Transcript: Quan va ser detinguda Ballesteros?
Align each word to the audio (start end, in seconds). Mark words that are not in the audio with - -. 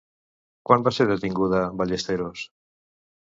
Quan 0.69 0.85
va 0.87 0.93
ser 0.99 1.05
detinguda 1.11 1.59
Ballesteros? 1.81 2.47